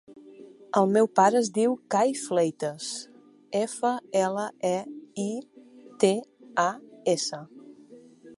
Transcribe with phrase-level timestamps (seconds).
[0.79, 2.87] El meu pare es diu Cai Fleitas:
[3.61, 3.93] efa,
[4.23, 4.75] ela, e,
[5.27, 5.29] i,
[6.05, 6.13] te,
[6.67, 6.69] a,
[7.17, 7.47] essa.